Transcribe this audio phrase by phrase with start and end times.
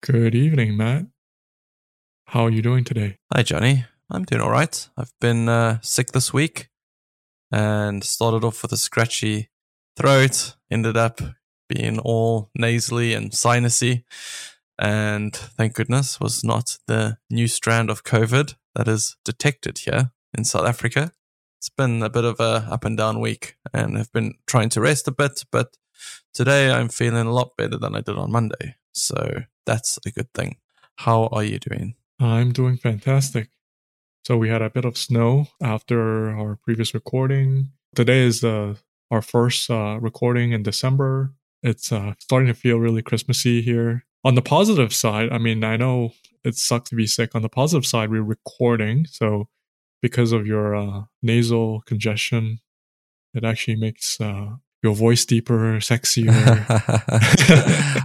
[0.00, 1.06] Good evening, Matt.
[2.26, 3.18] How are you doing today?
[3.34, 3.84] Hi, Johnny.
[4.08, 4.88] I'm doing all right.
[4.96, 6.68] I've been uh, sick this week
[7.50, 9.50] and started off with a scratchy
[9.96, 11.20] throat, ended up
[11.68, 14.04] being all nasally and sinusy.
[14.78, 20.44] And thank goodness was not the new strand of COVID that is detected here in
[20.44, 21.10] South Africa.
[21.58, 24.80] It's been a bit of a up and down week and I've been trying to
[24.80, 25.76] rest a bit, but
[26.32, 28.76] today I'm feeling a lot better than I did on Monday.
[29.02, 30.56] So that's a good thing.
[30.96, 31.94] How are you doing?
[32.20, 33.50] I'm doing fantastic.
[34.24, 37.70] So we had a bit of snow after our previous recording.
[37.94, 38.74] Today is uh,
[39.10, 41.32] our first uh, recording in December.
[41.62, 44.04] It's uh, starting to feel really Christmassy here.
[44.24, 46.12] On the positive side, I mean, I know
[46.44, 47.34] it sucks to be sick.
[47.34, 49.06] On the positive side, we're recording.
[49.06, 49.48] So
[50.02, 52.58] because of your uh, nasal congestion,
[53.34, 56.34] it actually makes uh, your voice deeper, sexier.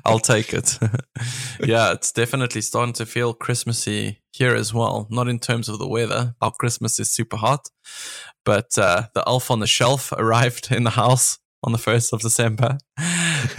[0.05, 0.79] I'll take it.
[1.59, 5.07] yeah, it's definitely starting to feel Christmassy here as well.
[5.09, 6.35] Not in terms of the weather.
[6.41, 7.69] Our Christmas is super hot,
[8.43, 12.21] but uh, the elf on the shelf arrived in the house on the 1st of
[12.21, 12.77] December.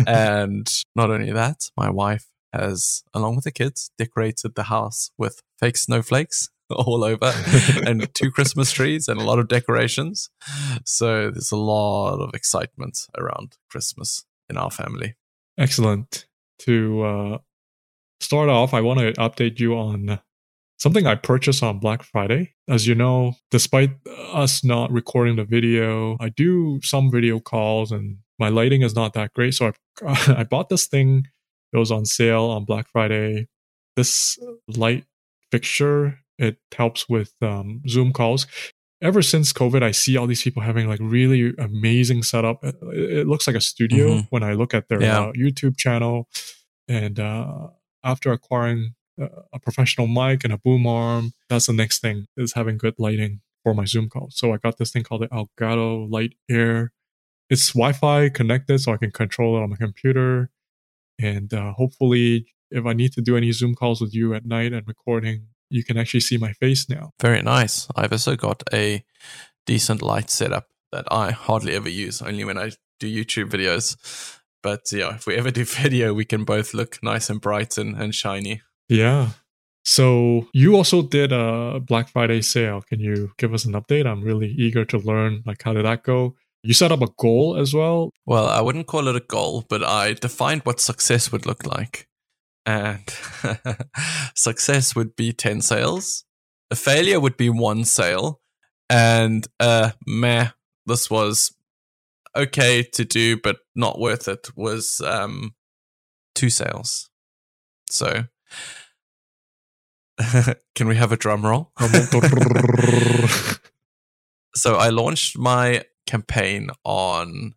[0.07, 5.41] and not only that, my wife has, along with the kids, decorated the house with
[5.59, 7.33] fake snowflakes all over
[7.87, 10.31] and two Christmas trees and a lot of decorations.
[10.85, 15.17] So there's a lot of excitement around Christmas in our family.
[15.59, 16.27] Excellent.
[16.61, 17.39] To uh,
[18.21, 20.21] start off, I want to update you on
[20.79, 22.55] something I purchased on Black Friday.
[22.69, 23.91] As you know, despite
[24.33, 29.13] us not recording the video, I do some video calls and my lighting is not
[29.15, 29.55] that great.
[29.55, 29.73] So
[30.05, 31.27] I, I bought this thing.
[31.73, 33.49] It was on sale on Black Friday.
[33.97, 34.39] This
[34.77, 35.05] light
[35.51, 38.47] fixture it helps with um, Zoom calls.
[39.03, 42.65] Ever since COVID, I see all these people having like really amazing setup.
[42.65, 44.27] It, it looks like a studio mm-hmm.
[44.31, 45.21] when I look at their yeah.
[45.21, 46.29] uh, YouTube channel.
[46.89, 47.69] And uh,
[48.03, 52.77] after acquiring a professional mic and a boom arm, that's the next thing is having
[52.77, 54.29] good lighting for my Zoom call.
[54.31, 56.93] So I got this thing called the Elgato Light Air.
[57.51, 60.51] It's Wi-Fi connected, so I can control it on my computer.
[61.21, 64.73] And uh, hopefully, if I need to do any Zoom calls with you at night
[64.73, 67.11] and recording, you can actually see my face now.
[67.21, 67.89] Very nice.
[67.97, 69.05] I've also got a
[69.67, 73.97] decent light setup that I hardly ever use, only when I do YouTube videos.
[74.63, 77.97] But yeah, if we ever do video, we can both look nice and bright and,
[77.97, 78.63] and shiny.
[78.89, 79.31] Yeah.
[79.85, 82.81] So you also did a Black Friday sale.
[82.81, 84.07] Can you give us an update?
[84.07, 86.37] I'm really eager to learn like how did that go?
[86.63, 88.11] You set up a goal as well?
[88.25, 92.09] Well, I wouldn't call it a goal, but I defined what success would look like
[92.67, 93.03] and
[94.35, 96.25] success would be 10 sales.
[96.71, 98.41] A failure would be one sale.
[98.89, 100.49] And uh, meh,
[100.87, 101.55] this was
[102.37, 105.55] okay to do, but not worth it, was um,
[106.35, 107.11] two sales.
[107.89, 108.25] So,
[110.75, 111.73] can we have a drum roll?
[114.55, 117.55] so, I launched my campaign on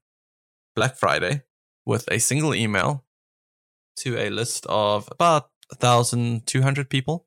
[0.75, 1.43] Black Friday
[1.85, 3.03] with a single email
[3.97, 5.49] to a list of about
[5.79, 7.25] 1,200 people.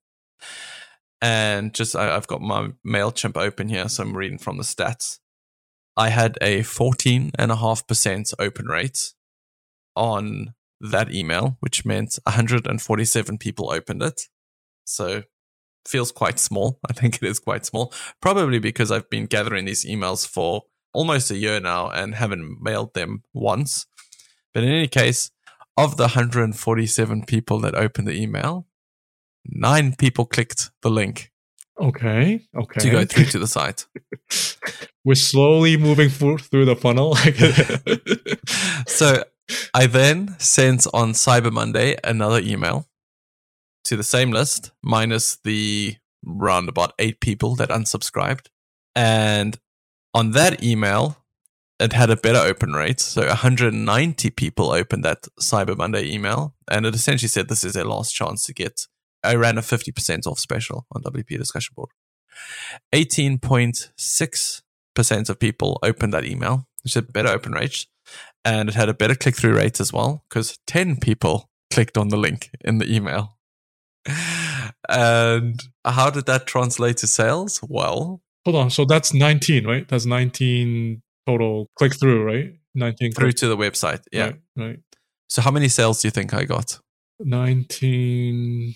[1.22, 5.18] And just, I, have got my MailChimp open here, so I'm reading from the stats.
[5.96, 9.12] I had a 14.5% open rate
[9.94, 14.22] on that email, which meant 147 people opened it.
[14.86, 15.24] So
[15.86, 16.78] feels quite small.
[16.88, 17.92] I think it is quite small.
[18.22, 22.94] Probably because I've been gathering these emails for almost a year now and haven't mailed
[22.94, 23.86] them once.
[24.54, 25.30] But in any case,
[25.84, 28.66] of the 147 people that opened the email,
[29.44, 31.30] nine people clicked the link.
[31.78, 32.46] Okay.
[32.54, 32.80] Okay.
[32.80, 33.86] To go through to the site.
[35.04, 37.14] We're slowly moving through the funnel.
[38.86, 39.24] so
[39.72, 42.86] I then sent on Cyber Monday another email
[43.84, 48.48] to the same list, minus the round about eight people that unsubscribed.
[48.94, 49.58] And
[50.12, 51.19] on that email,
[51.80, 53.00] it had a better open rate.
[53.00, 57.84] So 190 people opened that Cyber Monday email, and it essentially said this is their
[57.84, 58.86] last chance to get.
[59.24, 61.90] I ran a 50% off special on WP discussion board.
[62.94, 67.86] 18.6% of people opened that email, which had better open rate,
[68.44, 72.08] and it had a better click through rate as well because 10 people clicked on
[72.08, 73.36] the link in the email.
[74.88, 77.60] And how did that translate to sales?
[77.62, 78.70] Well, hold on.
[78.70, 79.86] So that's 19, right?
[79.86, 82.52] That's 19 total click through, right?
[82.74, 84.02] 19 through to the website.
[84.12, 84.24] Yeah.
[84.24, 84.78] Right, right.
[85.28, 86.80] So how many sales do you think I got?
[87.20, 88.74] 19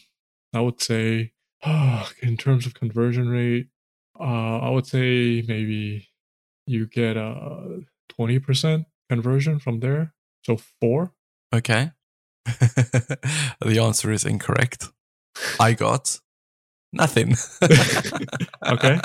[0.55, 1.33] I would say
[1.65, 3.69] oh, in terms of conversion rate,
[4.19, 6.09] uh, I would say maybe
[6.67, 7.81] you get a
[8.19, 10.15] 20% conversion from there.
[10.45, 11.12] So 4.
[11.55, 11.91] Okay.
[12.47, 14.89] the answer is incorrect.
[15.59, 16.21] I got
[16.94, 17.37] nothing.
[18.67, 19.00] okay.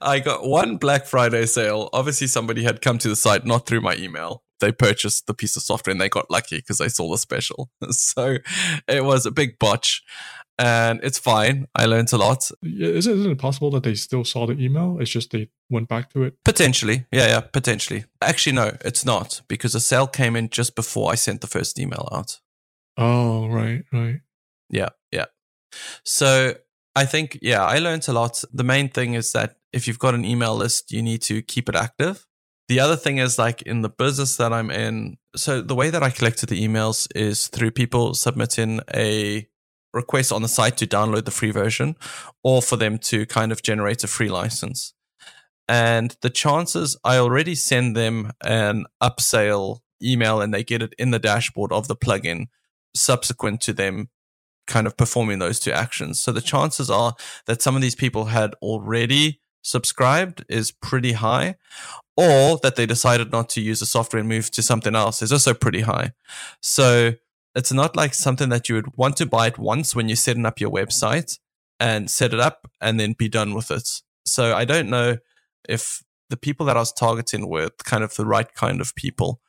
[0.00, 1.88] I got one Black Friday sale.
[1.92, 4.42] Obviously, somebody had come to the site not through my email.
[4.60, 7.70] They purchased the piece of software and they got lucky because they saw the special.
[7.90, 8.38] So
[8.86, 10.02] it was a big botch
[10.58, 11.66] and it's fine.
[11.74, 12.50] I learned a lot.
[12.62, 14.98] Is it, isn't it possible that they still saw the email?
[15.00, 16.36] It's just they went back to it?
[16.44, 17.06] Potentially.
[17.10, 18.04] Yeah, yeah, potentially.
[18.20, 21.78] Actually, no, it's not because the sale came in just before I sent the first
[21.78, 22.40] email out.
[22.96, 24.20] Oh, right, right.
[24.70, 25.26] Yeah, yeah.
[26.04, 26.54] So
[26.94, 28.44] I think, yeah, I learned a lot.
[28.52, 31.68] The main thing is that if you've got an email list, you need to keep
[31.68, 32.26] it active.
[32.68, 36.02] The other thing is like in the business that I'm in, so the way that
[36.02, 39.48] I collected the emails is through people submitting a
[39.92, 41.96] request on the site to download the free version
[42.42, 44.94] or for them to kind of generate a free license.
[45.68, 51.10] And the chances I already send them an upsell email and they get it in
[51.10, 52.46] the dashboard of the plugin
[52.94, 54.08] subsequent to them
[54.66, 56.22] kind of performing those two actions.
[56.22, 57.14] So the chances are
[57.46, 61.56] that some of these people had already subscribed is pretty high,
[62.16, 65.32] or that they decided not to use the software and move to something else is
[65.32, 66.12] also pretty high.
[66.60, 67.12] So
[67.54, 70.46] it's not like something that you would want to buy it once when you're setting
[70.46, 71.38] up your website
[71.78, 74.02] and set it up and then be done with it.
[74.24, 75.18] So I don't know
[75.68, 79.40] if the people that I was targeting were kind of the right kind of people.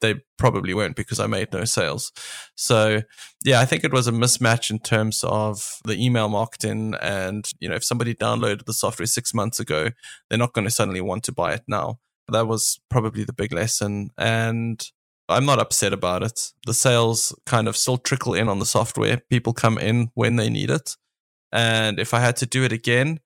[0.00, 2.12] They probably weren't because I made no sales.
[2.54, 3.02] So
[3.44, 6.94] yeah, I think it was a mismatch in terms of the email marketing.
[7.00, 9.90] And, you know, if somebody downloaded the software six months ago,
[10.28, 11.98] they're not going to suddenly want to buy it now.
[12.28, 14.10] That was probably the big lesson.
[14.18, 14.84] And
[15.28, 16.52] I'm not upset about it.
[16.66, 19.22] The sales kind of still trickle in on the software.
[19.30, 20.96] People come in when they need it.
[21.52, 23.20] And if I had to do it again,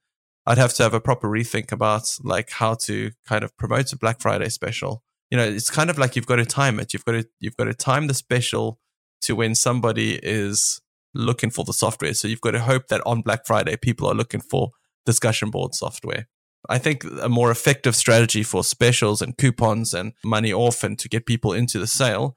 [0.47, 3.97] I'd have to have a proper rethink about like how to kind of promote a
[3.97, 5.03] Black Friday special.
[5.35, 6.93] You know, it's kind of like you've got to time it.
[6.93, 8.79] You've got to you've got to time the special
[9.23, 10.81] to when somebody is
[11.13, 12.15] looking for the software.
[12.15, 14.71] So you've got to hope that on Black Friday people are looking for
[15.05, 16.29] discussion board software.
[16.69, 21.09] I think a more effective strategy for specials and coupons and money off and to
[21.09, 22.37] get people into the sale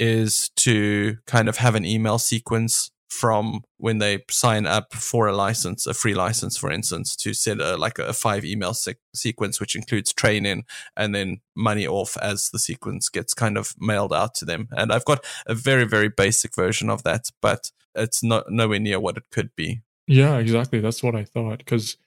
[0.00, 5.36] is to kind of have an email sequence from when they sign up for a
[5.36, 9.60] license, a free license, for instance, to set a, like a five email se- sequence,
[9.60, 10.64] which includes training
[10.96, 14.68] and then money off as the sequence gets kind of mailed out to them.
[14.72, 18.98] And I've got a very, very basic version of that, but it's not nowhere near
[18.98, 19.82] what it could be.
[20.06, 20.80] Yeah, exactly.
[20.80, 21.58] That's what I thought.
[21.58, 21.98] Because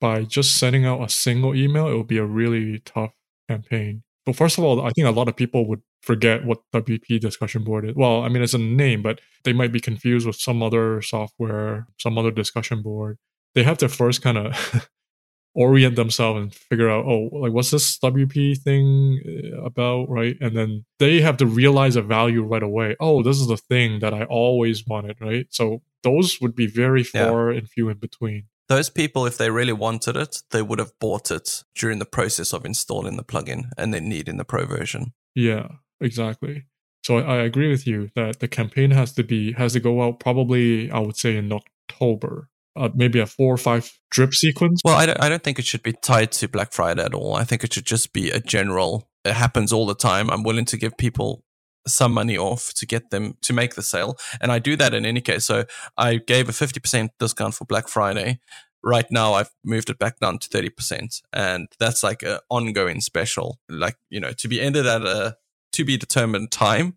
[0.00, 3.12] by just sending out a single email, it would be a really tough
[3.48, 4.02] campaign.
[4.26, 7.64] So first of all, I think a lot of people would forget what WP discussion
[7.64, 7.94] board is.
[7.94, 11.86] Well, I mean, it's a name, but they might be confused with some other software,
[11.98, 13.18] some other discussion board.
[13.54, 14.88] They have to first kind of
[15.54, 20.36] orient themselves and figure out, oh, like what's this WP thing uh, about, right?
[20.40, 22.96] And then they have to realize a value right away.
[23.00, 25.46] Oh, this is the thing that I always wanted, right?
[25.50, 27.58] So those would be very far yeah.
[27.58, 28.44] and few in between.
[28.68, 32.52] Those people, if they really wanted it, they would have bought it during the process
[32.52, 35.12] of installing the plugin and then needing the pro version.
[35.34, 35.68] Yeah,
[36.00, 36.64] exactly.
[37.02, 40.02] So I, I agree with you that the campaign has to be has to go
[40.02, 44.80] out probably I would say in October uh, maybe a four or five drip sequence?
[44.84, 47.34] Well, I don't, I don't think it should be tied to Black Friday at all.
[47.34, 50.30] I think it should just be a general, it happens all the time.
[50.30, 51.44] I'm willing to give people
[51.86, 54.16] some money off to get them to make the sale.
[54.40, 55.44] And I do that in any case.
[55.44, 55.64] So
[55.96, 58.40] I gave a 50% discount for Black Friday.
[58.82, 61.22] Right now, I've moved it back down to 30%.
[61.32, 65.36] And that's like an ongoing special, like, you know, to be ended at a
[65.74, 66.96] to be determined time,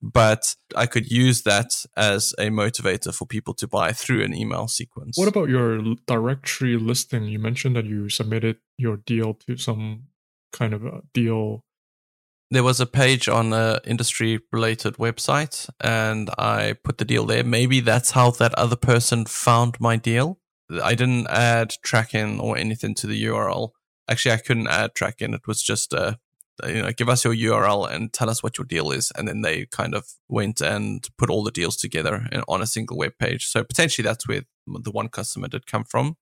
[0.00, 4.68] but I could use that as a motivator for people to buy through an email
[4.68, 5.16] sequence.
[5.16, 7.24] What about your directory listing?
[7.24, 10.04] You mentioned that you submitted your deal to some
[10.52, 11.64] kind of a deal
[12.52, 17.42] there was a page on a industry related website and I put the deal there.
[17.42, 20.38] Maybe that's how that other person found my deal.
[20.82, 23.70] I didn't add tracking or anything to the URL.
[24.06, 25.32] Actually, I couldn't add tracking.
[25.32, 26.18] It was just a,
[26.66, 29.10] you know, give us your URL and tell us what your deal is.
[29.16, 32.96] And then they kind of went and put all the deals together on a single
[32.96, 33.46] web page.
[33.46, 36.16] So potentially that's where the one customer did come from.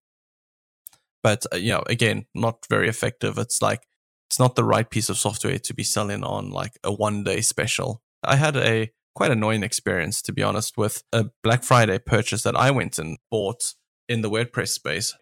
[1.23, 3.37] But, uh, you know, again, not very effective.
[3.39, 3.87] It's like,
[4.29, 7.41] it's not the right piece of software to be selling on like a one day
[7.41, 8.01] special.
[8.23, 12.57] I had a quite annoying experience, to be honest, with a Black Friday purchase that
[12.57, 13.75] I went and bought
[14.09, 15.15] in the WordPress space.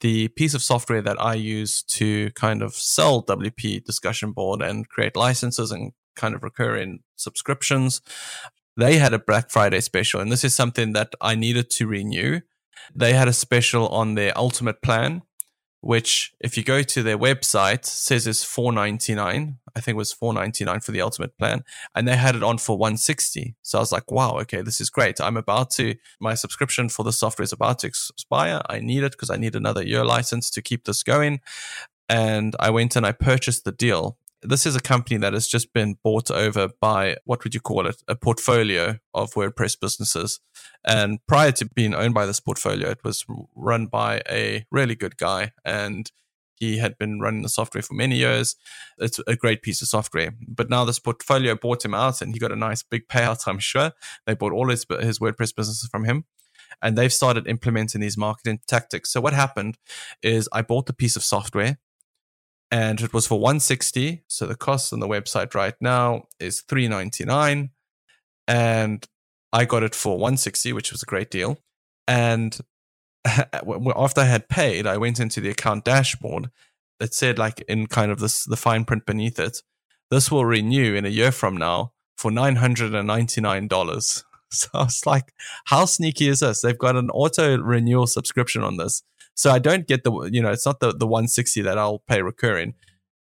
[0.00, 4.88] The piece of software that I use to kind of sell WP discussion board and
[4.88, 8.00] create licenses and kind of recurring subscriptions,
[8.76, 10.20] they had a Black Friday special.
[10.20, 12.40] And this is something that I needed to renew.
[12.94, 15.22] They had a special on their ultimate plan
[15.86, 20.80] which if you go to their website says it's 499 i think it was 499
[20.80, 21.62] for the ultimate plan.
[21.94, 24.90] And they had it on for 160 so i was like wow okay this is
[24.90, 25.20] great.
[25.20, 28.62] I'm about to my subscription for the software is about to expire.
[28.68, 31.40] I need it because i need another year license to keep this going.
[32.08, 35.72] And i went and i purchased the deal this is a company that has just
[35.72, 38.02] been bought over by what would you call it?
[38.08, 40.40] A portfolio of WordPress businesses.
[40.84, 43.24] And prior to being owned by this portfolio, it was
[43.54, 45.52] run by a really good guy.
[45.64, 46.10] And
[46.54, 48.56] he had been running the software for many years.
[48.98, 50.34] It's a great piece of software.
[50.48, 53.58] But now this portfolio bought him out and he got a nice big payout, I'm
[53.58, 53.92] sure.
[54.26, 56.24] They bought all his, his WordPress businesses from him
[56.82, 59.10] and they've started implementing these marketing tactics.
[59.10, 59.78] So what happened
[60.22, 61.78] is I bought the piece of software
[62.70, 67.70] and it was for 160 so the cost on the website right now is 399
[68.48, 69.06] and
[69.52, 71.58] i got it for 160 which was a great deal.
[72.08, 72.58] And
[73.24, 76.50] after i had paid i went into the account dashboard
[77.00, 79.62] that said like in kind of this the fine print beneath it
[80.10, 85.32] this will renew in a year from now for $999 so i was like
[85.66, 86.62] how sneaky is this?
[86.62, 89.02] They've got an auto renewal subscription on this
[89.36, 92.22] so I don't get the, you know, it's not the, the 160 that I'll pay
[92.22, 92.74] recurring.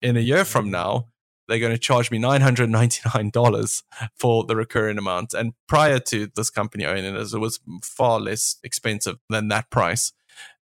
[0.02, 0.72] In a year from mm.
[0.72, 1.10] now,
[1.48, 3.84] they're going to charge me $999
[4.16, 5.34] for the recurring amount.
[5.34, 10.14] And prior to this company owning it, it was far less expensive than that price.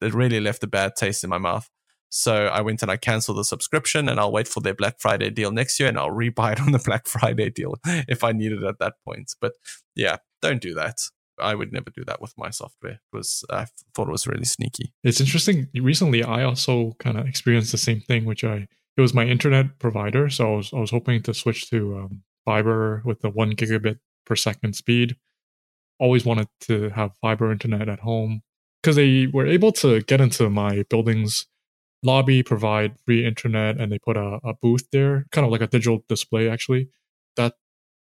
[0.01, 1.69] That really left a bad taste in my mouth.
[2.09, 5.31] So I went and I canceled the subscription and I'll wait for their Black Friday
[5.31, 8.51] deal next year and I'll rebuy it on the Black Friday deal if I need
[8.51, 9.33] it at that point.
[9.41, 9.53] But
[9.95, 10.99] yeah, don't do that.
[11.39, 14.93] I would never do that with my software because I thought it was really sneaky.
[15.03, 15.67] It's interesting.
[15.75, 19.79] Recently, I also kind of experienced the same thing, which I it was my internet
[19.79, 23.53] provider, so I was I was hoping to switch to um, fiber with the one
[23.53, 25.15] gigabit per second speed.
[25.99, 28.41] Always wanted to have fiber internet at home
[28.81, 31.47] because they were able to get into my building's
[32.03, 35.67] lobby, provide free internet, and they put a, a booth there, kind of like a
[35.67, 36.89] digital display actually.
[37.37, 37.53] That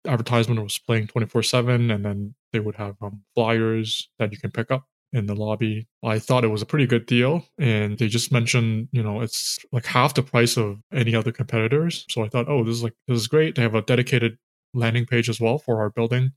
[0.05, 4.49] advertisement was playing 24 7 and then they would have um, flyers that you can
[4.49, 5.87] pick up in the lobby.
[6.03, 9.59] I thought it was a pretty good deal and they just mentioned you know it's
[9.73, 12.05] like half the price of any other competitors.
[12.09, 13.55] So i thought oh this is like this is great.
[13.55, 14.37] They have a dedicated
[14.73, 16.31] landing page as well for our building.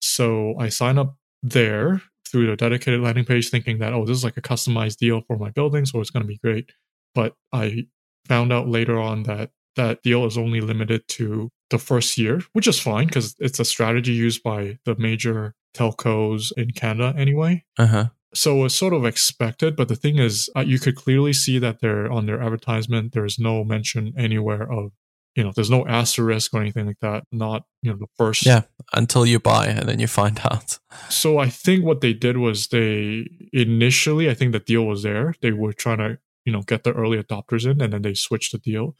[0.00, 4.24] So i sign up there through the dedicated landing page thinking that oh this is
[4.24, 6.70] like a customized deal for my building so it's going to be great.
[7.14, 7.86] But i
[8.26, 12.68] found out later on that that deal is only limited to the first year, which
[12.68, 17.64] is fine because it's a strategy used by the major telcos in Canada anyway.
[17.78, 18.06] Uh-huh.
[18.34, 21.80] So it's sort of expected, but the thing is, uh, you could clearly see that
[21.80, 23.12] they're on their advertisement.
[23.12, 24.92] There is no mention anywhere of,
[25.34, 27.24] you know, there's no asterisk or anything like that.
[27.32, 28.44] Not, you know, the first.
[28.44, 30.78] Yeah, until you buy and then you find out.
[31.08, 35.34] So I think what they did was they initially, I think the deal was there.
[35.40, 38.52] They were trying to, you know, get the early adopters in, and then they switched
[38.52, 38.96] the deal,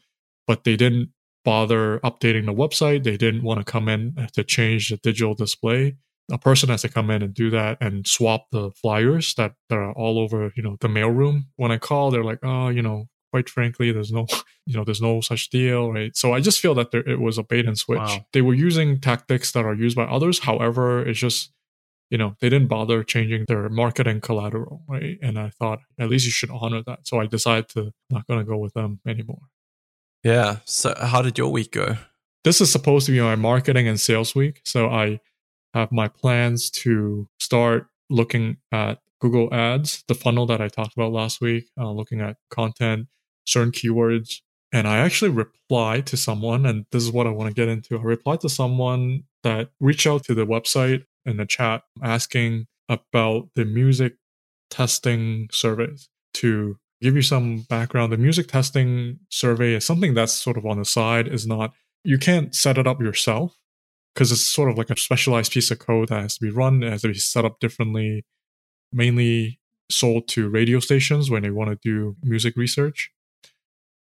[0.47, 1.11] but they didn't
[1.47, 3.05] bother updating the website.
[3.05, 5.95] They didn't want to come in to change the digital display.
[6.29, 9.77] A person has to come in and do that and swap the flyers that, that
[9.77, 11.45] are all over, you know, the mailroom.
[11.55, 14.27] When I call, they're like, oh, you know, quite frankly, there's no,
[14.65, 16.13] you know, there's no such deal, right?
[16.17, 17.99] So I just feel that there, it was a bait and switch.
[17.99, 18.25] Wow.
[18.33, 20.39] They were using tactics that are used by others.
[20.39, 21.53] However, it's just,
[22.09, 25.17] you know, they didn't bother changing their marketing collateral, right?
[25.21, 27.07] And I thought at least you should honor that.
[27.07, 29.43] So I decided to not going to go with them anymore.
[30.23, 30.57] Yeah.
[30.65, 31.97] So, how did your week go?
[32.43, 34.61] This is supposed to be my marketing and sales week.
[34.65, 35.19] So, I
[35.73, 41.11] have my plans to start looking at Google Ads, the funnel that I talked about
[41.11, 43.07] last week, uh, looking at content,
[43.45, 44.41] certain keywords.
[44.71, 47.97] And I actually replied to someone, and this is what I want to get into.
[47.97, 53.49] I replied to someone that reached out to the website in the chat asking about
[53.55, 54.15] the music
[54.69, 60.57] testing surveys to give you some background, the music testing survey is something that's sort
[60.57, 61.73] of on the side, is not,
[62.03, 63.55] you can't set it up yourself
[64.13, 66.81] because it's sort of like a specialized piece of code that has to be run,
[66.81, 68.25] it has to be set up differently,
[68.91, 69.59] mainly
[69.91, 73.11] sold to radio stations when they want to do music research.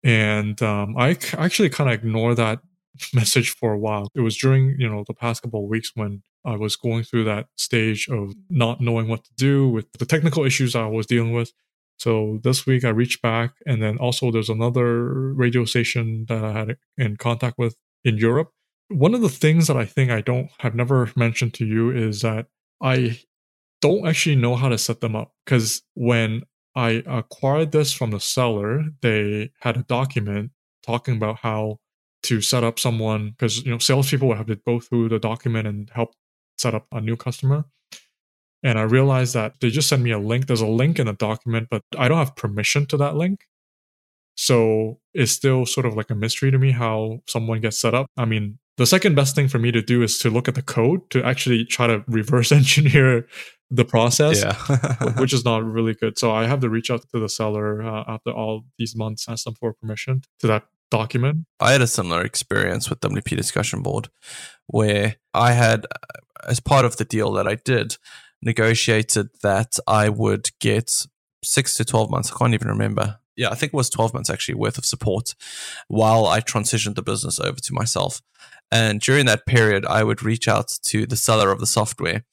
[0.04, 2.60] And um, I actually kind of ignore that
[3.14, 4.08] message for a while.
[4.14, 7.24] It was during, you know, the past couple of weeks when I was going through
[7.24, 11.32] that stage of not knowing what to do with the technical issues I was dealing
[11.32, 11.52] with.
[11.98, 16.52] So this week I reached back, and then also there's another radio station that I
[16.52, 18.50] had in contact with in Europe.
[18.88, 22.22] One of the things that I think I don't have never mentioned to you is
[22.22, 22.46] that
[22.82, 23.20] I
[23.80, 26.42] don't actually know how to set them up because when
[26.74, 30.52] I acquired this from the seller, they had a document
[30.84, 31.78] talking about how
[32.24, 35.66] to set up someone because you know salespeople will have to go through the document
[35.66, 36.14] and help
[36.56, 37.64] set up a new customer.
[38.62, 40.46] And I realized that they just sent me a link.
[40.46, 43.40] There's a link in the document, but I don't have permission to that link.
[44.36, 48.06] So it's still sort of like a mystery to me how someone gets set up.
[48.16, 50.62] I mean, the second best thing for me to do is to look at the
[50.62, 53.26] code to actually try to reverse engineer
[53.70, 55.12] the process, Yeah.
[55.18, 56.18] which is not really good.
[56.18, 59.44] So I have to reach out to the seller uh, after all these months, ask
[59.44, 61.46] them for permission to that document.
[61.58, 64.08] I had a similar experience with WP Discussion Board
[64.66, 67.96] where I had, uh, as part of the deal that I did,
[68.42, 71.06] negotiated that I would get
[71.44, 72.32] six to 12 months.
[72.32, 73.18] I can't even remember.
[73.36, 75.34] Yeah, I think it was 12 months actually worth of support
[75.88, 78.20] while I transitioned the business over to myself.
[78.70, 82.24] And during that period, I would reach out to the seller of the software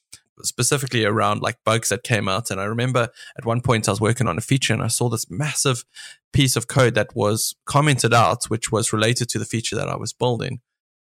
[0.44, 2.52] specifically around like bugs that came out.
[2.52, 5.10] And I remember at one point I was working on a feature and I saw
[5.10, 5.84] this massive
[6.32, 9.96] piece of code that was commented out, which was related to the feature that I
[9.96, 10.62] was building.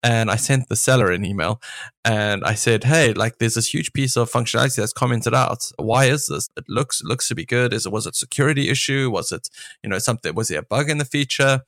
[0.04, 1.60] And I sent the seller an email
[2.06, 5.72] and I said, Hey, like there's this huge piece of functionality that's commented out.
[5.78, 6.50] Why is this?
[6.56, 7.74] It looks, it looks to be good.
[7.74, 9.10] Is it, was it security issue?
[9.10, 9.50] Was it,
[9.84, 11.62] you know, something, was there a bug in the feature?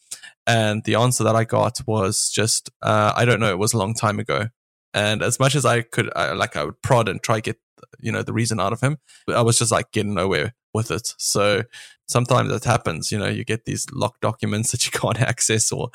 [0.45, 3.51] And the answer that I got was just, uh, I don't know.
[3.51, 4.50] It was a long time ago.
[4.93, 7.57] And as much as I could, I, like I would prod and try get,
[8.00, 11.13] you know, the reason out of him, I was just like getting nowhere with it.
[11.17, 11.63] So
[12.07, 13.11] sometimes that happens.
[13.11, 15.89] You know, you get these locked documents that you can't access, or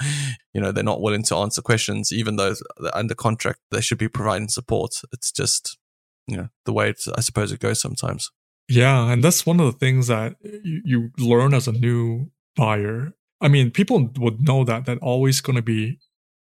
[0.52, 2.54] you know, they're not willing to answer questions, even though
[2.92, 5.02] under contract they should be providing support.
[5.12, 5.78] It's just,
[6.26, 8.30] you know, the way I suppose it goes sometimes.
[8.68, 13.12] Yeah, and that's one of the things that you, you learn as a new buyer.
[13.40, 15.98] I mean, people would know that that always going to be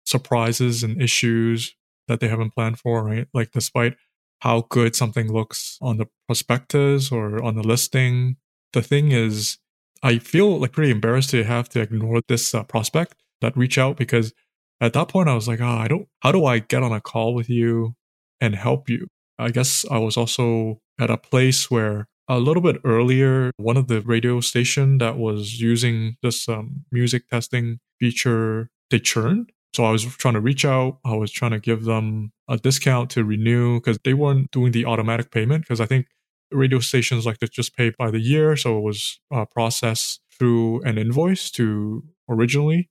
[0.07, 1.75] surprises and issues
[2.07, 3.29] that they haven't planned for, right?
[3.35, 3.97] Like despite
[4.41, 8.37] how good something looks on the prospectus or on the listing,
[8.73, 9.59] the thing is,
[10.03, 13.97] I feel like pretty embarrassed to have to ignore this uh, prospect that reach out
[13.97, 14.33] because
[14.81, 16.09] at that point I was like, oh, I don't.
[16.21, 17.95] How do I get on a call with you
[18.41, 19.09] and help you?
[19.39, 23.89] I guess I was also at a place where a little bit earlier, one of
[23.89, 29.51] the radio station that was using this um, music testing feature, they churned.
[29.75, 30.99] So I was trying to reach out.
[31.05, 34.85] I was trying to give them a discount to renew because they weren't doing the
[34.87, 35.63] automatic payment.
[35.65, 36.07] Because I think
[36.51, 40.83] radio stations like to just pay by the year, so it was uh, processed through
[40.83, 42.89] an invoice to originally.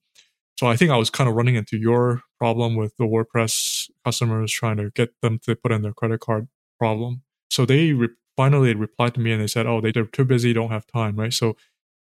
[0.59, 4.51] So I think I was kind of running into your problem with the WordPress customers
[4.51, 6.47] trying to get them to put in their credit card
[6.79, 7.21] problem.
[7.51, 10.53] So they re- finally replied to me and they said, "Oh, they, they're too busy,
[10.53, 11.33] don't have time." Right.
[11.33, 11.55] So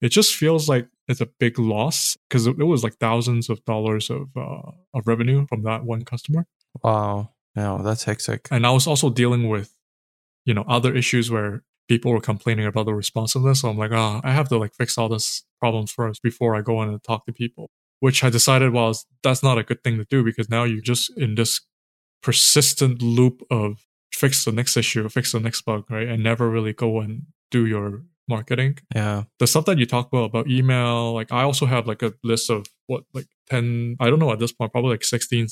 [0.02, 4.10] it just feels like it's a big loss because it was like thousands of dollars
[4.10, 6.48] of uh, of revenue from that one customer.
[6.84, 7.32] Wow.
[7.56, 8.48] Yeah, that's hectic.
[8.50, 9.76] And I was also dealing with,
[10.46, 13.62] you know, other issues where people were complaining about the responsiveness.
[13.62, 16.56] So I'm like, ah, oh, I have to like fix all this problems first before
[16.56, 17.70] I go in and talk to people.
[18.00, 21.12] Which I decided was that's not a good thing to do because now you're just
[21.18, 21.62] in this
[22.24, 26.08] persistent loop of fix the next issue, fix the next bug, right?
[26.08, 28.78] And never really go and do your marketing.
[28.94, 29.24] Yeah.
[29.40, 32.50] The stuff that you talk about about email, like I also have like a list
[32.50, 35.48] of what like 10 I don't know at this point, probably like 16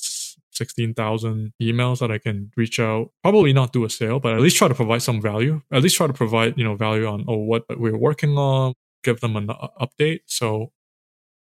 [0.51, 3.11] 16,000 emails that I can reach out.
[3.23, 5.61] Probably not do a sale, but at least try to provide some value.
[5.71, 9.21] At least try to provide, you know, value on oh what we're working on, give
[9.21, 10.21] them an update.
[10.25, 10.71] So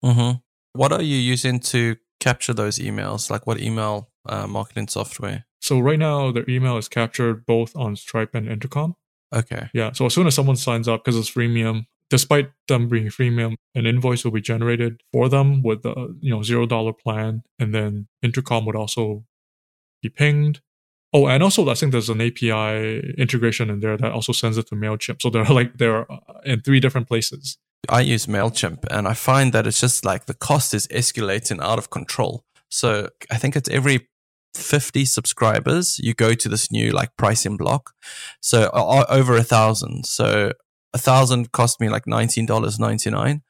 [0.04, 0.38] mm-hmm.
[0.72, 3.30] what are you using to capture those emails?
[3.30, 5.46] Like what email uh, marketing software?
[5.60, 8.96] So right now their email is captured both on Stripe and Intercom.
[9.34, 9.68] Okay.
[9.74, 9.92] Yeah.
[9.92, 13.86] So as soon as someone signs up, because it's freemium, despite them being freemium, an
[13.86, 18.08] invoice will be generated for them with a you know zero dollar plan, and then
[18.22, 19.24] Intercom would also
[20.02, 20.60] be pinged.
[21.12, 24.66] Oh, and also I think there's an API integration in there that also sends it
[24.68, 25.22] to Mailchimp.
[25.22, 27.58] So they're like they're uh, in three different places.
[27.88, 31.78] I use Mailchimp, and I find that it's just like the cost is escalating out
[31.78, 32.44] of control.
[32.68, 34.08] So I think it's every
[34.56, 37.92] 50 subscribers, you go to this new like pricing block.
[38.40, 40.06] So uh, over a thousand.
[40.06, 40.52] So
[40.92, 43.42] a thousand cost me like $19.99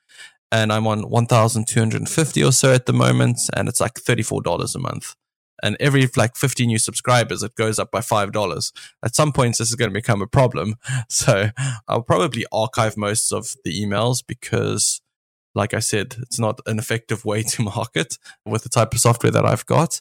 [0.53, 3.40] and I'm on 1,250 or so at the moment.
[3.55, 5.14] And it's like $34 a month.
[5.62, 8.73] And every like 50 new subscribers, it goes up by $5.
[9.03, 10.77] At some points, this is going to become a problem.
[11.09, 11.51] So
[11.88, 15.01] I'll probably archive most of the emails because
[15.57, 19.33] like I said, it's not an effective way to market with the type of software
[19.33, 20.01] that I've got.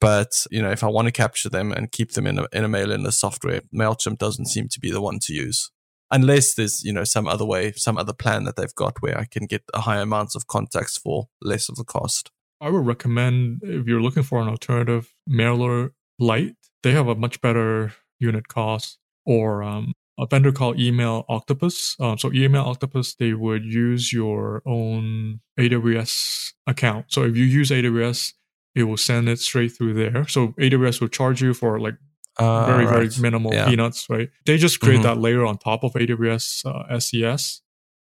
[0.00, 2.64] But you know, if I want to capture them and keep them in a, in
[2.64, 5.70] a mail in the software, Mailchimp doesn't seem to be the one to use,
[6.10, 9.24] unless there's you know some other way, some other plan that they've got where I
[9.24, 12.30] can get a higher amounts of contacts for less of the cost.
[12.60, 16.56] I would recommend if you're looking for an alternative, Mailer Lite.
[16.82, 22.00] They have a much better unit cost, or um, a vendor called EmailOctopus.
[22.00, 27.06] Um, so EmailOctopus, they would use your own AWS account.
[27.08, 28.32] So if you use AWS,
[28.78, 30.26] it will send it straight through there.
[30.28, 31.96] So AWS will charge you for like
[32.36, 32.92] uh, very right.
[32.92, 33.68] very minimal yeah.
[33.68, 34.30] peanuts, right?
[34.46, 35.14] They just create mm-hmm.
[35.14, 37.60] that layer on top of AWS uh, SES,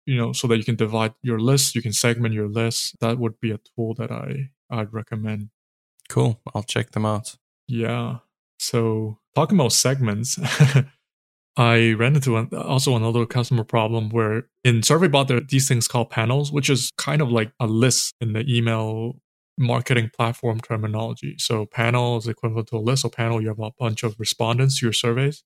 [0.05, 2.99] you know, so that you can divide your list, you can segment your list.
[2.99, 5.49] That would be a tool that I I'd recommend.
[6.09, 6.41] Cool.
[6.53, 7.37] I'll check them out.
[7.67, 8.17] Yeah.
[8.59, 10.37] So talking about segments,
[11.57, 15.87] I ran into an, also another customer problem where in SurveyBot there are these things
[15.87, 19.21] called panels, which is kind of like a list in the email
[19.57, 21.35] marketing platform terminology.
[21.39, 23.01] So panel is equivalent to a list.
[23.01, 25.43] So panel, you have a bunch of respondents to your surveys.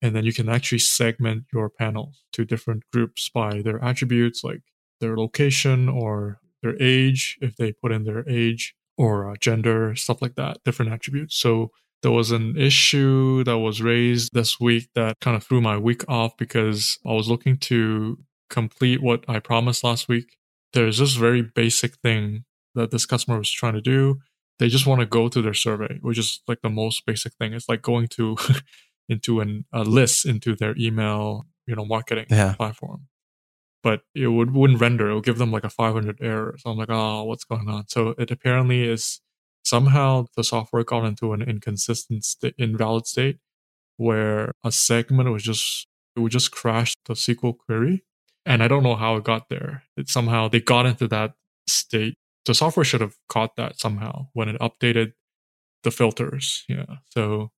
[0.00, 4.60] And then you can actually segment your panels to different groups by their attributes, like
[5.00, 10.22] their location or their age, if they put in their age or uh, gender, stuff
[10.22, 11.36] like that, different attributes.
[11.36, 11.70] So
[12.02, 16.04] there was an issue that was raised this week that kind of threw my week
[16.08, 18.18] off because I was looking to
[18.50, 20.36] complete what I promised last week.
[20.74, 22.44] There's this very basic thing
[22.78, 24.20] that this customer was trying to do.
[24.58, 27.52] They just want to go to their survey, which is like the most basic thing.
[27.52, 28.36] It's like going to
[29.08, 32.54] into an, a list into their email, you know, marketing Yeah.
[32.54, 33.08] platform.
[33.82, 35.10] But it would wouldn't render.
[35.10, 36.56] It would give them like a 500 error.
[36.58, 37.86] So I'm like, oh, what's going on?
[37.88, 39.20] So it apparently is
[39.64, 43.38] somehow the software got into an inconsistent, sta invalid state
[43.96, 45.86] where a segment was just
[46.16, 48.04] it would just crash the SQL query,
[48.44, 49.84] and I don't know how it got there.
[49.96, 51.34] It somehow they got into that
[51.68, 52.16] state.
[52.48, 55.12] The software should have caught that somehow when it updated
[55.84, 56.64] the filters.
[56.66, 57.52] Yeah, so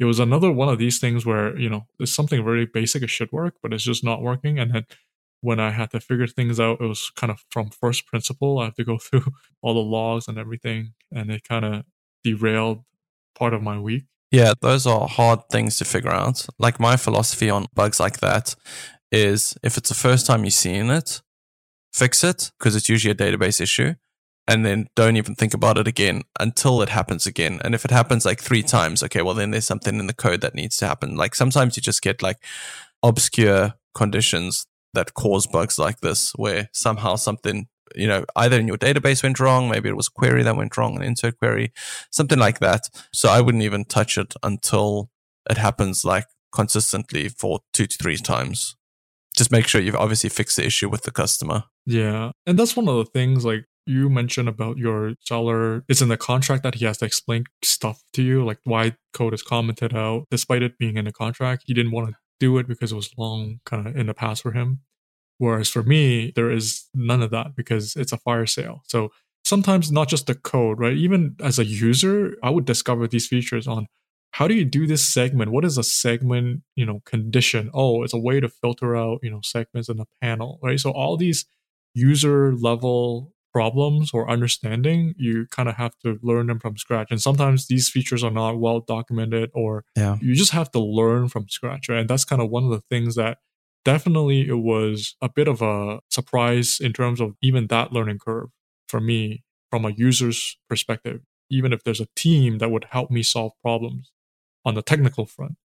[0.00, 3.04] it was another one of these things where you know it's something very basic.
[3.04, 4.86] It should work, but it's just not working, and then
[5.42, 8.58] when I had to figure things out, it was kind of from first principle.
[8.58, 9.26] I have to go through
[9.62, 11.84] all the logs and everything, and it kind of
[12.24, 12.84] derailed
[13.34, 14.04] part of my week.
[14.32, 16.46] Yeah, those are hard things to figure out.
[16.58, 18.56] Like my philosophy on bugs like that
[19.12, 21.22] is if it's the first time you've seen it,
[21.92, 23.94] fix it because it's usually a database issue.
[24.48, 27.60] And then don't even think about it again until it happens again.
[27.64, 30.40] And if it happens like three times, okay, well, then there's something in the code
[30.40, 31.16] that needs to happen.
[31.16, 32.38] Like sometimes you just get like
[33.02, 38.76] obscure conditions that cause bugs like this, where somehow something, you know, either in your
[38.76, 41.72] database went wrong, maybe it was a query that went wrong, an insert query,
[42.10, 42.88] something like that.
[43.12, 45.10] So I wouldn't even touch it until
[45.48, 48.76] it happens like consistently for two to three times.
[49.34, 51.64] Just make sure you've obviously fixed the issue with the customer.
[51.86, 52.32] Yeah.
[52.46, 55.84] And that's one of the things like you mentioned about your seller.
[55.88, 59.34] It's in the contract that he has to explain stuff to you, like why code
[59.34, 61.64] is commented out, despite it being in the contract.
[61.66, 64.42] He didn't want to do it because it was long kind of in the past
[64.42, 64.80] for him.
[65.38, 68.82] Whereas for me, there is none of that because it's a fire sale.
[68.86, 69.10] So
[69.44, 70.96] sometimes not just the code, right?
[70.96, 73.86] Even as a user, I would discover these features on
[74.32, 75.52] how do you do this segment?
[75.52, 77.70] What is a segment, you know, condition?
[77.74, 80.80] Oh, it's a way to filter out, you know, segments in a panel, right?
[80.80, 81.44] So all these
[81.94, 87.08] user level problems or understanding, you kind of have to learn them from scratch.
[87.10, 90.16] And sometimes these features are not well documented or Yeah.
[90.20, 91.98] you just have to learn from scratch, right?
[92.00, 93.38] And that's kind of one of the things that
[93.84, 98.48] definitely it was a bit of a surprise in terms of even that learning curve
[98.88, 101.20] for me from a user's perspective.
[101.50, 104.10] Even if there's a team that would help me solve problems
[104.64, 105.56] on the technical front,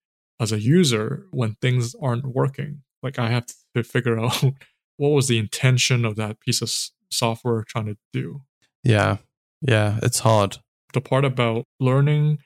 [0.40, 4.42] as a user, when things aren't working, like I have to figure out
[4.96, 6.70] what was the intention of that piece of
[7.10, 8.42] software trying to do.
[8.84, 9.18] Yeah.
[9.60, 9.98] Yeah.
[10.02, 10.58] It's hard.
[10.92, 12.38] The part about learning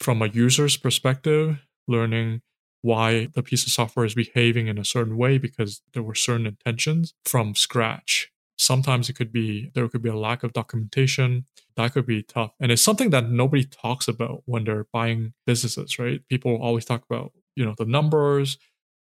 [0.00, 2.40] from a user's perspective, learning
[2.82, 6.46] why the piece of software is behaving in a certain way because there were certain
[6.46, 8.30] intentions from scratch.
[8.56, 11.44] Sometimes it could be there could be a lack of documentation.
[11.76, 12.52] That could be tough.
[12.60, 16.20] And it's something that nobody talks about when they're buying businesses, right?
[16.28, 18.58] People always talk about, you know, the numbers,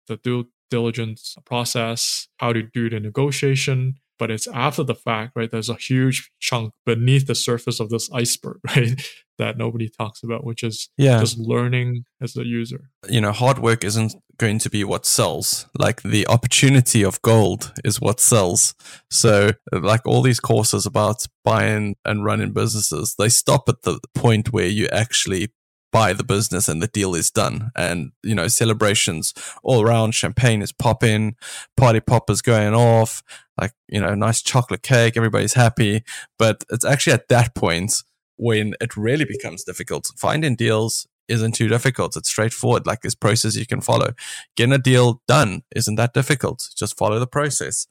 [0.08, 3.94] the due diligence process, how to do the negotiation.
[4.18, 5.50] But it's after the fact, right?
[5.50, 9.00] There's a huge chunk beneath the surface of this iceberg, right?
[9.38, 11.20] That nobody talks about, which is Yeah.
[11.20, 12.88] just learning as a user.
[13.08, 15.66] you know, hard work isn't going to be what sells.
[15.78, 18.74] Like the opportunity of gold is what sells.
[19.10, 24.52] So, like all these courses about buying and running businesses, they stop at the point
[24.52, 25.48] where you actually
[25.92, 27.70] buy the business and the deal is done.
[27.76, 31.36] And, you know, celebrations all around, champagne is popping,
[31.76, 33.22] party poppers going off,
[33.60, 36.02] like, you know, nice chocolate cake, everybody's happy.
[36.38, 38.02] But it's actually at that point
[38.36, 40.10] when it really becomes difficult.
[40.16, 42.16] Finding deals isn't too difficult.
[42.16, 42.86] It's straightforward.
[42.86, 44.10] Like this process you can follow.
[44.56, 46.68] Getting a deal done isn't that difficult.
[46.76, 47.86] Just follow the process.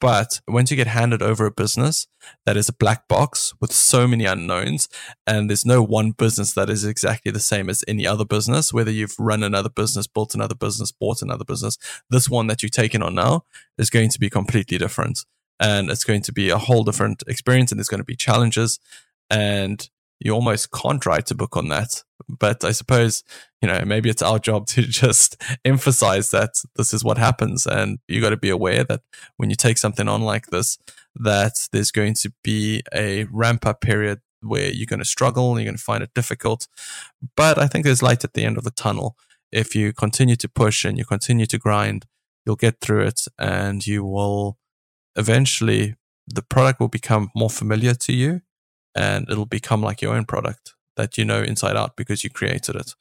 [0.00, 2.08] But once you get handed over a business
[2.46, 4.88] that is a black box with so many unknowns,
[5.26, 8.90] and there's no one business that is exactly the same as any other business, whether
[8.90, 11.76] you've run another business, built another business, bought another business,
[12.08, 13.44] this one that you've taken on now
[13.76, 15.24] is going to be completely different.
[15.62, 18.78] And it's going to be a whole different experience, and there's going to be challenges.
[19.28, 19.86] And
[20.20, 22.04] you almost can't write a book on that.
[22.28, 23.24] But I suppose,
[23.60, 27.66] you know, maybe it's our job to just emphasize that this is what happens.
[27.66, 29.00] And you got to be aware that
[29.38, 30.78] when you take something on like this,
[31.16, 35.60] that there's going to be a ramp up period where you're going to struggle, and
[35.60, 36.66] you're going to find it difficult.
[37.36, 39.16] But I think there's light at the end of the tunnel.
[39.52, 42.06] If you continue to push and you continue to grind,
[42.46, 44.56] you'll get through it and you will
[45.16, 48.40] eventually, the product will become more familiar to you
[48.94, 52.76] and it'll become like your own product that you know inside out because you created
[52.76, 52.94] it.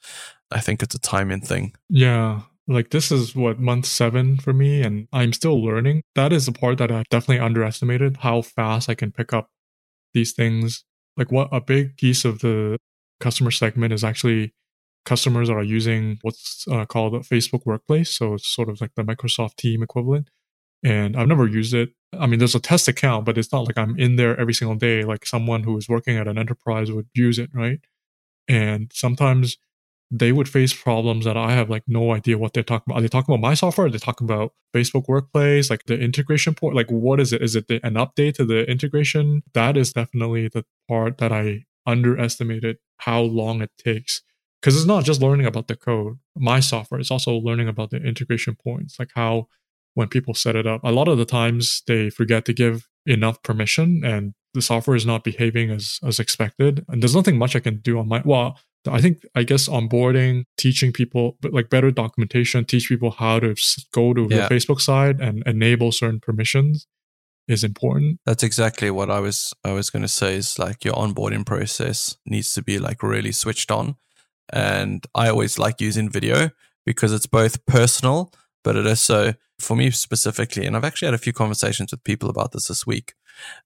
[0.51, 1.73] I think it's a timing thing.
[1.89, 2.41] Yeah.
[2.67, 6.03] Like this is what month seven for me, and I'm still learning.
[6.15, 9.49] That is the part that I definitely underestimated how fast I can pick up
[10.13, 10.83] these things.
[11.17, 12.77] Like what a big piece of the
[13.19, 14.53] customer segment is actually
[15.05, 18.11] customers that are using what's uh, called a Facebook Workplace.
[18.11, 20.29] So it's sort of like the Microsoft Team equivalent.
[20.83, 21.89] And I've never used it.
[22.17, 24.75] I mean, there's a test account, but it's not like I'm in there every single
[24.75, 27.79] day like someone who is working at an enterprise would use it, right?
[28.47, 29.57] And sometimes
[30.11, 32.99] they would face problems that I have like no idea what they're talking about.
[32.99, 33.87] Are they talking about my software?
[33.87, 36.75] Are they talking about Facebook Workplace, like the integration point?
[36.75, 37.43] Like, what is it?
[37.43, 39.43] Is it the, an update to the integration?
[39.53, 44.23] That is definitely the part that I underestimated how long it takes.
[44.59, 47.97] Because it's not just learning about the code, my software, it's also learning about the
[47.97, 49.47] integration points, like how
[49.93, 50.81] when people set it up.
[50.83, 55.05] A lot of the times they forget to give enough permission and the software is
[55.05, 56.85] not behaving as as expected.
[56.87, 60.43] And there's nothing much I can do on my well, I think I guess onboarding,
[60.57, 63.55] teaching people but like better documentation, teach people how to
[63.93, 64.47] go to yeah.
[64.47, 66.87] the Facebook side and enable certain permissions
[67.47, 68.19] is important.
[68.25, 72.17] That's exactly what I was I was going to say is like your onboarding process
[72.25, 73.95] needs to be like really switched on.
[74.51, 76.49] And I always like using video
[76.85, 78.31] because it's both personal
[78.69, 82.03] but it is so for me specifically, and I've actually had a few conversations with
[82.03, 83.15] people about this this week.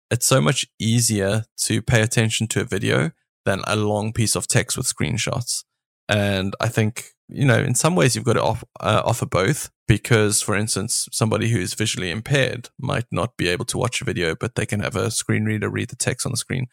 [0.10, 3.12] It's so much easier to pay attention to a video
[3.44, 5.66] than a long piece of text with screenshots.
[6.08, 9.72] And I think, you know, in some ways you've got to off, uh, offer both
[9.86, 14.06] because, for instance, somebody who is visually impaired might not be able to watch a
[14.06, 16.68] video, but they can have a screen reader read the text on the screen.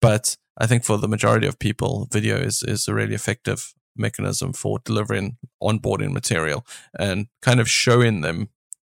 [0.00, 4.52] But I think for the majority of people, video is, is a really effective mechanism
[4.52, 6.66] for delivering onboarding material
[6.98, 8.48] and kind of showing them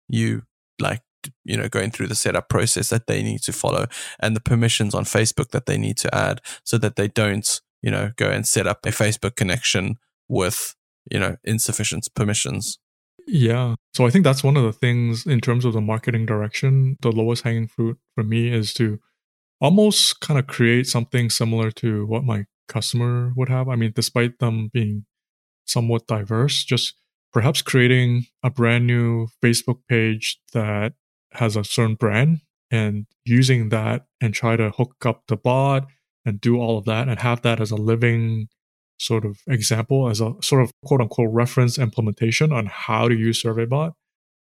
[0.08, 0.42] you
[0.78, 1.02] like
[1.44, 3.86] you know going through the setup process that they need to follow
[4.18, 7.90] and the permissions on Facebook that they need to add so that they don't you
[7.90, 9.96] know go and set up a Facebook connection
[10.28, 10.74] with
[11.10, 12.78] you know insufficient permissions.
[13.26, 13.74] Yeah.
[13.94, 17.12] So i think that's one of the things in terms of the marketing direction the
[17.12, 18.98] lowest hanging fruit for me is to
[19.60, 23.68] almost kind of create something similar to what my customer would have.
[23.68, 25.04] I mean, despite them being
[25.66, 26.94] somewhat diverse, just
[27.32, 30.94] perhaps creating a brand new Facebook page that
[31.32, 35.86] has a certain brand and using that and try to hook up the bot
[36.24, 38.48] and do all of that and have that as a living
[38.98, 43.42] sort of example as a sort of quote unquote reference implementation on how to use
[43.42, 43.92] SurveyBot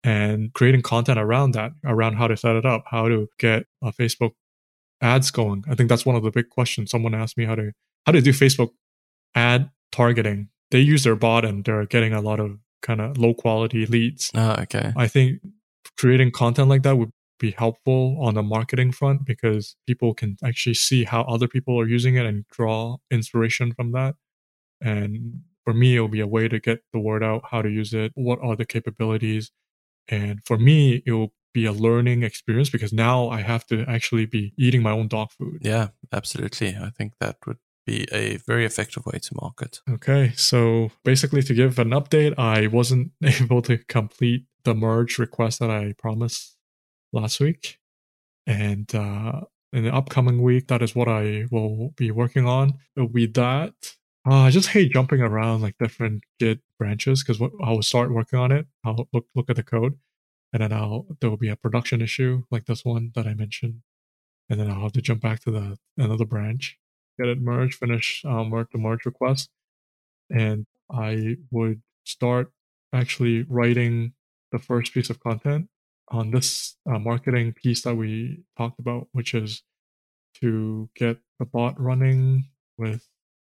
[0.03, 3.93] and creating content around that, around how to set it up, how to get a
[3.93, 4.33] Facebook
[5.03, 5.65] ads going.
[5.69, 6.91] I think that's one of the big questions.
[6.91, 7.73] Someone asked me how to
[8.07, 8.71] how to do Facebook
[9.35, 10.49] ad targeting.
[10.71, 14.31] They use their bot and they're getting a lot of kind of low quality leads.
[14.35, 14.93] Oh, okay.
[14.97, 15.41] I think
[15.99, 20.75] creating content like that would be helpful on the marketing front because people can actually
[20.75, 24.15] see how other people are using it and draw inspiration from that.
[24.81, 27.93] And for me, it'll be a way to get the word out, how to use
[27.93, 29.51] it, what are the capabilities.
[30.09, 34.27] And for me, it will be a learning experience because now I have to actually
[34.27, 35.59] be eating my own dog food.
[35.63, 36.77] Yeah, absolutely.
[36.77, 37.59] I think that would
[37.91, 39.81] be a very effective way to market.
[39.89, 45.59] Okay, so basically, to give an update, I wasn't able to complete the merge request
[45.61, 46.57] that I promised
[47.13, 47.79] last week.
[48.47, 52.75] And uh, in the upcoming week, that is what I will be working on.
[52.97, 53.75] It'll be that.
[54.27, 58.39] Uh, I just hate jumping around like different Git branches because I will start working
[58.39, 58.67] on it.
[58.85, 59.99] I'll look look at the code,
[60.53, 63.81] and then I'll there will be a production issue like this one that I mentioned,
[64.49, 66.80] and then I'll have to jump back to the another branch
[67.21, 69.51] get it merged, finish um, work the merge request,
[70.31, 72.53] and I would start
[72.93, 74.13] actually writing
[74.53, 75.69] the first piece of content
[76.09, 79.63] on this uh, marketing piece that we talked about, which is
[80.41, 83.07] to get the bot running with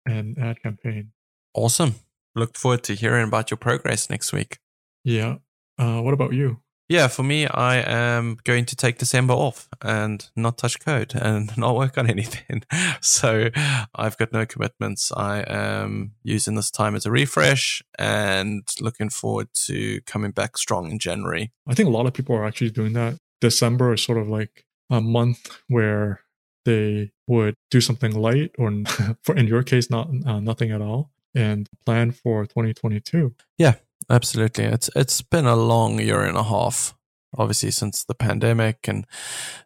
[0.05, 1.11] an ad campaign.
[1.53, 1.95] Awesome.
[2.35, 4.59] Look forward to hearing about your progress next week.
[5.03, 5.37] Yeah.
[5.77, 6.61] Uh, what about you?
[6.87, 11.55] Yeah, for me, I am going to take December off and not touch code and
[11.57, 12.63] not work on anything.
[13.01, 13.49] so
[13.95, 15.11] I've got no commitments.
[15.15, 20.91] I am using this time as a refresh and looking forward to coming back strong
[20.91, 21.51] in January.
[21.67, 23.17] I think a lot of people are actually doing that.
[23.41, 26.21] December is sort of like a month where
[26.65, 28.71] they would do something light, or
[29.23, 33.33] for in your case, not uh, nothing at all, and plan for 2022.
[33.57, 33.75] Yeah,
[34.09, 34.65] absolutely.
[34.65, 36.95] It's it's been a long year and a half
[37.37, 39.05] obviously since the pandemic and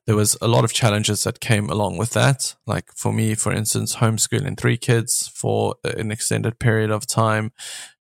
[0.08, 2.56] there was a lot of challenges that came along with that.
[2.65, 7.52] Like for me for instance homeschooling three kids for an extended period of time.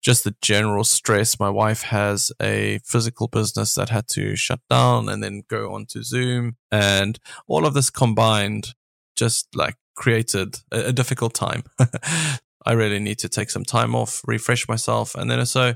[0.02, 1.40] Just the general stress.
[1.40, 5.86] My wife has a physical business that had to shut down and then go on
[5.88, 8.74] to zoom and all of this combined
[9.16, 11.64] just like created a, a difficult time
[12.68, 15.16] I really need to take some time off, refresh myself.
[15.16, 15.74] And then so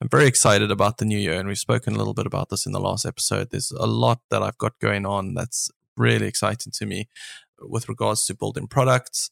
[0.00, 1.38] I'm very excited about the new year.
[1.38, 3.50] And we've spoken a little bit about this in the last episode.
[3.50, 7.08] There's a lot that I've got going on that's really exciting to me
[7.60, 9.30] with regards to building products.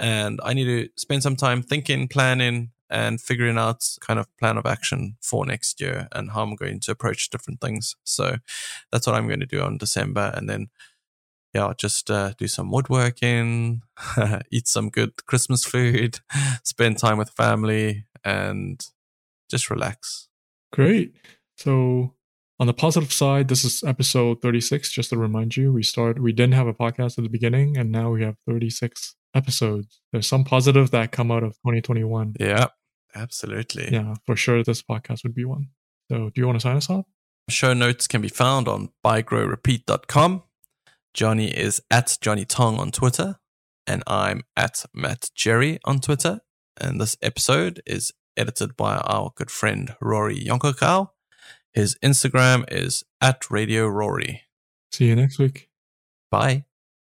[0.00, 4.56] And I need to spend some time thinking, planning, and figuring out kind of plan
[4.56, 7.94] of action for next year and how I'm going to approach different things.
[8.02, 8.38] So
[8.90, 10.32] that's what I'm going to do on December.
[10.34, 10.70] And then
[11.54, 13.82] yeah, just uh, do some woodworking,
[14.50, 16.20] eat some good Christmas food,
[16.62, 18.84] spend time with family, and
[19.50, 20.28] just relax.
[20.72, 21.14] Great.
[21.56, 22.14] So,
[22.60, 24.90] on the positive side, this is episode 36.
[24.90, 27.90] Just to remind you, we started, we didn't have a podcast at the beginning, and
[27.90, 30.00] now we have 36 episodes.
[30.12, 32.34] There's some positive that come out of 2021.
[32.38, 32.66] Yeah,
[33.14, 33.88] absolutely.
[33.90, 35.68] Yeah, for sure, this podcast would be one.
[36.10, 37.06] So, do you want to sign us off?
[37.48, 40.42] Show notes can be found on buygrowrepeat.com
[41.18, 43.40] Johnny is at Johnny Tong on Twitter,
[43.88, 46.42] and I'm at Matt Jerry on Twitter.
[46.80, 51.08] And this episode is edited by our good friend Rory Yonkokau.
[51.72, 54.42] His Instagram is at Radio Rory.
[54.92, 55.70] See you next week.
[56.30, 56.66] Bye.